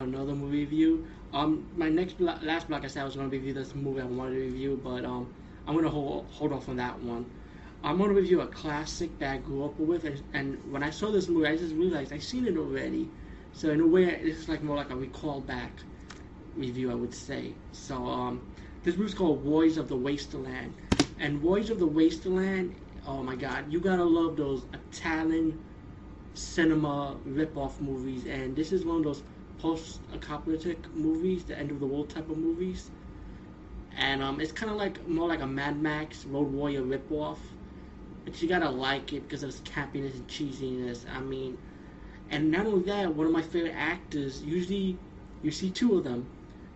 [0.00, 1.06] Another movie review.
[1.32, 4.34] Um, my next last block I said I was to review this movie I wanted
[4.34, 5.32] to review, but um,
[5.66, 7.24] I'm to hold hold off on that one.
[7.82, 11.10] I'm to review a classic that I grew up with, and, and when I saw
[11.10, 13.08] this movie, I just realized I've seen it already.
[13.52, 15.72] So in a way, it's like more like a recall back
[16.56, 17.54] review, I would say.
[17.72, 18.46] So um,
[18.82, 20.74] this movie's called Boys of the Wasteland,
[21.18, 22.74] and Boys of the Wasteland.
[23.06, 25.58] Oh my God, you gotta love those Italian
[26.34, 29.22] cinema rip-off movies, and this is one of those
[29.58, 32.90] post-apocalyptic movies, the end of the world type of movies.
[33.96, 37.38] And um, it's kind of like more like a Mad Max Road Warrior ripoff.
[38.24, 41.04] But you gotta like it because of its campiness and cheesiness.
[41.10, 41.56] I mean,
[42.30, 44.42] and not only that, one of my favorite actors.
[44.42, 44.98] Usually,
[45.42, 46.26] you see two of them.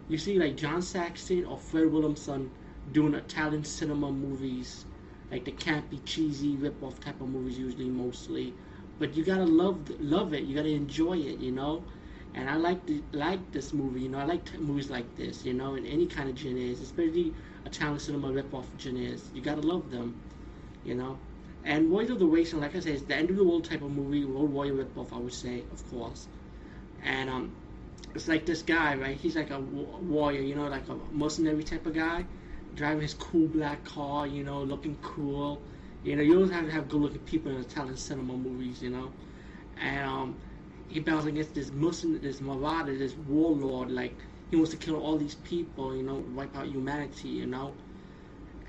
[0.08, 2.50] You see like John Saxon or Fred Williamson
[2.92, 4.84] doing Italian cinema movies,
[5.30, 7.58] like the campy, cheesy ripoff type of movies.
[7.58, 8.54] Usually, mostly.
[8.98, 10.44] But you gotta love love it.
[10.44, 11.40] You gotta enjoy it.
[11.40, 11.84] You know
[12.34, 14.02] and I like the, like this movie.
[14.02, 15.44] You know, I like movies like this.
[15.44, 17.34] You know, in any kind of genres, especially
[17.66, 19.28] Italian cinema ripoff genres.
[19.34, 20.20] You gotta love them.
[20.84, 21.18] You know,
[21.64, 23.82] and Warriors of the Wasteland, like I said, it's the end of the world type
[23.82, 25.12] of movie, Road Warrior ripoff.
[25.12, 26.28] I would say, of course.
[27.02, 27.52] And um,
[28.14, 29.16] it's like this guy, right?
[29.16, 30.40] He's like a warrior.
[30.42, 32.24] You know, like a mercenary type of guy,
[32.74, 34.26] driving his cool black car.
[34.26, 35.62] You know, looking cool.
[36.04, 38.82] You know, you always have to have good-looking people in Italian cinema movies.
[38.82, 39.12] You know,
[39.80, 40.36] and um
[40.90, 43.90] he battles against this Muslim, this marauder, this warlord.
[43.90, 44.14] Like
[44.50, 47.72] he wants to kill all these people, you know, wipe out humanity, you know.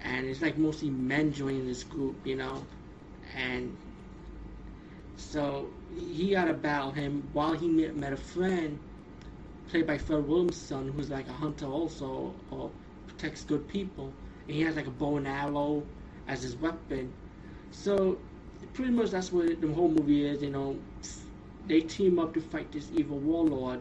[0.03, 2.65] And it's like mostly men joining this group, you know,
[3.35, 3.75] and
[5.15, 8.79] so he got to battle him while he met, met a friend
[9.69, 12.71] played by Fred Williamson, who's like a hunter also, or
[13.07, 14.11] protects good people,
[14.47, 15.83] and he has like a bow and arrow
[16.27, 17.13] as his weapon.
[17.69, 18.17] So
[18.73, 20.77] pretty much that's what the whole movie is, you know
[21.71, 23.79] they team up to fight this evil warlord,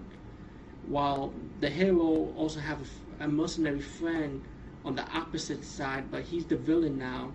[0.87, 2.79] while the hero also have
[3.19, 4.45] a, mercenary friend
[4.85, 7.33] on the opposite side, but he's the villain now.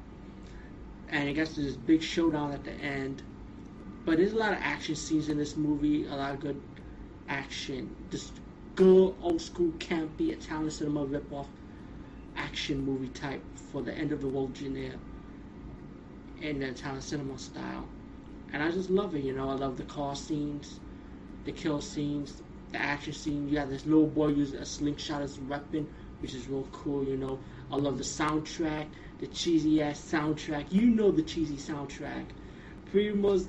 [1.10, 3.22] And I guess there's this big showdown at the end.
[4.06, 6.62] But there's a lot of action scenes in this movie, a lot of good
[7.28, 7.94] action.
[8.10, 8.32] This
[8.76, 11.48] good old school campy Italian cinema ripoff
[12.38, 13.44] action movie type
[13.74, 14.94] for the end of the world genre
[16.42, 17.90] in the Italian cinema style
[18.56, 19.24] and I just love it.
[19.26, 20.80] You know, I love the car scenes,
[21.44, 23.50] the kill scenes, the action scene.
[23.50, 25.86] You have this little boy using a slingshot as a weapon,
[26.22, 27.04] which is real cool.
[27.04, 27.38] You know,
[27.70, 28.88] I love the soundtrack,
[29.20, 30.72] the cheesy ass soundtrack.
[30.72, 32.28] You know the cheesy soundtrack.
[32.92, 33.42] Pretty much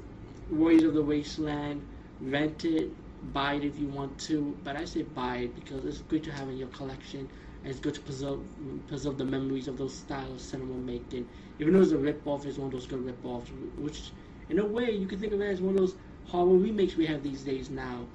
[0.50, 1.86] Warriors of the Wasteland.
[2.20, 2.90] Rent it,
[3.32, 6.32] buy it if you want to, but I say buy it because it's good to
[6.32, 7.28] have in your collection
[7.62, 8.40] and it's good to preserve
[8.88, 11.28] preserve the memories of those styles of cinema making.
[11.60, 14.10] Even though it's a rip off, it's one of those good rip offs, which
[14.48, 15.94] in a way, you can think of it as one of those
[16.26, 18.06] horror remakes we have these days now.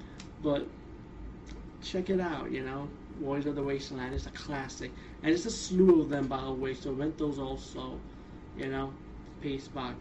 [0.42, 0.66] But
[1.82, 2.88] check it out, you know.
[3.20, 4.90] Warriors of the Wasteland is a classic.
[5.22, 7.98] And it's a slew of them, by the way, so rent those also.
[8.56, 8.92] You know.
[9.40, 9.94] Peace, bye.